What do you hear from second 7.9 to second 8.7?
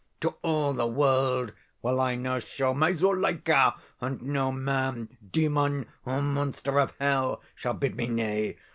me nay!